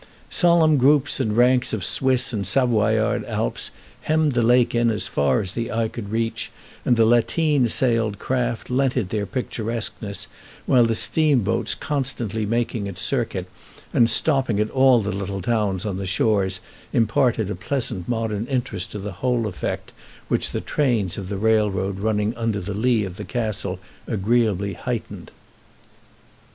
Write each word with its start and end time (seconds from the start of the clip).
Solemn 0.31 0.77
groups 0.77 1.19
and 1.19 1.37
ranks 1.37 1.73
of 1.73 1.83
Swiss 1.83 2.33
and 2.33 2.47
Savoyard 2.47 3.23
Alps 3.25 3.69
hemmed 4.01 4.31
the 4.31 4.41
lake 4.41 4.73
in 4.73 4.89
as 4.89 5.07
far 5.07 5.41
as 5.41 5.51
the 5.51 5.71
eye 5.71 5.89
could 5.89 6.09
reach, 6.09 6.49
and 6.83 6.97
the 6.97 7.05
lateen 7.05 7.67
sailed 7.67 8.17
craft 8.17 8.71
lent 8.71 8.97
it 8.97 9.09
their 9.09 9.27
picturesqueness, 9.27 10.27
while 10.65 10.85
the 10.85 10.95
steamboats 10.95 11.75
constantly 11.75 12.47
making 12.47 12.87
its 12.87 12.99
circuit 12.99 13.45
and 13.93 14.09
stopping 14.09 14.59
at 14.59 14.71
all 14.71 15.01
the 15.01 15.15
little 15.15 15.39
towns 15.39 15.85
on 15.85 15.97
the 15.97 16.07
shores 16.07 16.61
imparted 16.91 17.51
a 17.51 17.55
pleasant 17.55 18.09
modern 18.09 18.47
interest 18.47 18.91
to 18.93 18.97
the 18.97 19.11
whole 19.21 19.45
effect, 19.45 19.93
which 20.29 20.49
the 20.49 20.61
trains 20.61 21.15
of 21.15 21.29
the 21.29 21.37
railroad 21.37 21.99
running 21.99 22.35
under 22.35 22.59
the 22.59 22.73
lee 22.73 23.03
of 23.03 23.17
the 23.17 23.23
castle 23.23 23.77
agreeably 24.07 24.73
heightened. 24.73 25.29